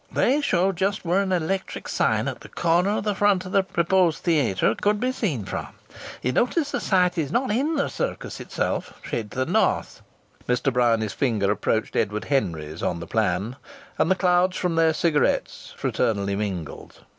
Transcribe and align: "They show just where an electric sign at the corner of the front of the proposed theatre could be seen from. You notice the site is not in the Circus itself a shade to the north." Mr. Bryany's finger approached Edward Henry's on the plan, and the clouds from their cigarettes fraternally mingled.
"They 0.11 0.41
show 0.41 0.71
just 0.71 1.05
where 1.05 1.21
an 1.21 1.31
electric 1.31 1.87
sign 1.87 2.27
at 2.27 2.39
the 2.41 2.49
corner 2.49 2.89
of 2.89 3.03
the 3.03 3.13
front 3.13 3.45
of 3.45 3.51
the 3.51 3.61
proposed 3.61 4.23
theatre 4.23 4.73
could 4.73 4.99
be 4.99 5.11
seen 5.11 5.45
from. 5.45 5.67
You 6.23 6.31
notice 6.31 6.71
the 6.71 6.79
site 6.79 7.19
is 7.19 7.31
not 7.31 7.51
in 7.51 7.75
the 7.75 7.87
Circus 7.87 8.39
itself 8.39 8.99
a 9.05 9.07
shade 9.07 9.29
to 9.29 9.45
the 9.45 9.45
north." 9.51 10.01
Mr. 10.49 10.73
Bryany's 10.73 11.13
finger 11.13 11.51
approached 11.51 11.95
Edward 11.95 12.25
Henry's 12.25 12.81
on 12.81 12.99
the 12.99 13.05
plan, 13.05 13.57
and 13.99 14.09
the 14.09 14.15
clouds 14.15 14.57
from 14.57 14.73
their 14.73 14.91
cigarettes 14.95 15.71
fraternally 15.77 16.35
mingled. 16.35 17.01